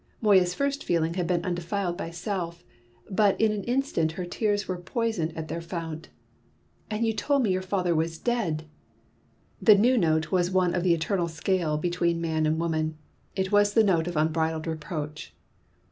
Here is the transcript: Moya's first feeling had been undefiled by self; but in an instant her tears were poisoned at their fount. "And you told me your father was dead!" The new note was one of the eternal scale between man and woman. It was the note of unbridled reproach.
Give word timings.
Moya's 0.19 0.55
first 0.55 0.83
feeling 0.83 1.13
had 1.13 1.27
been 1.27 1.45
undefiled 1.45 1.95
by 1.95 2.09
self; 2.09 2.63
but 3.07 3.39
in 3.39 3.51
an 3.51 3.63
instant 3.65 4.13
her 4.13 4.25
tears 4.25 4.67
were 4.67 4.79
poisoned 4.79 5.31
at 5.37 5.47
their 5.47 5.61
fount. 5.61 6.09
"And 6.89 7.05
you 7.05 7.13
told 7.13 7.43
me 7.43 7.51
your 7.51 7.61
father 7.61 7.93
was 7.93 8.17
dead!" 8.17 8.65
The 9.61 9.75
new 9.77 9.99
note 9.99 10.31
was 10.31 10.49
one 10.49 10.73
of 10.73 10.81
the 10.81 10.95
eternal 10.95 11.27
scale 11.27 11.77
between 11.77 12.19
man 12.19 12.47
and 12.47 12.59
woman. 12.59 12.97
It 13.35 13.51
was 13.51 13.75
the 13.75 13.83
note 13.83 14.07
of 14.07 14.17
unbridled 14.17 14.65
reproach. 14.65 15.35